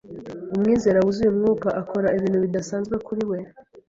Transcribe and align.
umwizera 0.53 1.03
wuzuye 1.05 1.29
Umwuka 1.31 1.67
akora 1.81 2.07
ibintu 2.17 2.37
bidasanzwe 2.45 2.95
kuri 3.07 3.23
we 3.29 3.37